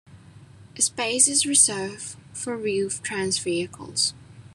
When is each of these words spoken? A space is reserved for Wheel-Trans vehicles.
A 0.77 0.81
space 0.81 1.27
is 1.27 1.45
reserved 1.45 2.15
for 2.33 2.57
Wheel-Trans 2.57 3.37
vehicles. 3.37 4.15